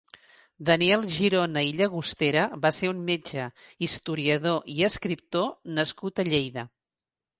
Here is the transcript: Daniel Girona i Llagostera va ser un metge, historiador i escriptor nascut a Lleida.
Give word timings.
Daniel 0.67 1.03
Girona 1.15 1.61
i 1.67 1.75
Llagostera 1.81 2.45
va 2.63 2.71
ser 2.77 2.89
un 2.93 3.03
metge, 3.11 3.45
historiador 3.89 4.75
i 4.77 4.81
escriptor 4.89 5.49
nascut 5.81 6.23
a 6.25 6.31
Lleida. 6.33 6.65